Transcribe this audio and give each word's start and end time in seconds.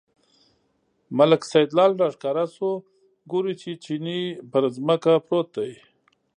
ملک 1.17 1.41
سیدلال 1.51 1.91
راښکاره 2.01 2.45
شو، 2.55 2.71
ګوري 3.31 3.53
چې 3.61 3.69
چیني 3.83 4.21
پر 4.51 4.63
ځمکه 4.75 5.13
پروت 5.25 5.47
دی. 5.57 5.71